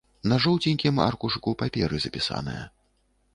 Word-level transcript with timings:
На 0.29 0.37
жоўценькім 0.45 1.01
аркушыку 1.03 1.53
паперы 1.61 2.01
запісаная. 2.07 2.65